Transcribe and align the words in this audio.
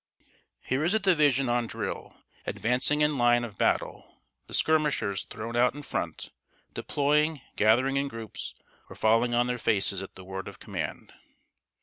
]Here 0.69 0.83
is 0.83 0.95
a 0.95 0.99
division 0.99 1.47
on 1.47 1.67
drill, 1.67 2.15
advancing 2.47 3.01
in 3.01 3.19
line 3.19 3.43
of 3.43 3.59
battle, 3.59 4.23
the 4.47 4.53
skirmishers 4.55 5.25
thrown 5.25 5.55
out 5.55 5.75
in 5.75 5.83
front, 5.83 6.31
deploying, 6.73 7.39
gathering 7.55 7.97
in 7.97 8.07
groups, 8.07 8.55
or 8.89 8.95
falling 8.95 9.35
on 9.35 9.45
their 9.45 9.59
faces 9.59 10.01
at 10.01 10.15
the 10.15 10.23
word 10.23 10.47
of 10.47 10.57
command. 10.57 11.13